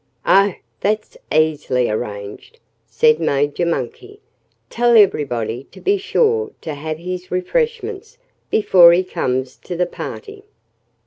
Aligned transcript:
"Oh! 0.25 0.55
that's 0.79 1.15
easily 1.31 1.87
arranged," 1.87 2.59
said 2.87 3.19
Major 3.19 3.67
Monkey. 3.67 4.19
"Tell 4.67 4.97
everybody 4.97 5.65
to 5.65 5.79
be 5.79 5.99
sure 5.99 6.51
to 6.61 6.73
have 6.73 6.97
his 6.97 7.29
refreshments 7.29 8.17
before 8.49 8.93
he 8.93 9.03
comes 9.03 9.55
to 9.57 9.75
the 9.75 9.85
party." 9.85 10.43